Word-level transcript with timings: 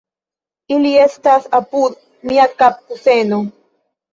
Ili 0.75 0.93
estas 1.03 1.45
apud 1.59 1.99
mia 2.31 2.49
kapkuseno. 2.63 3.43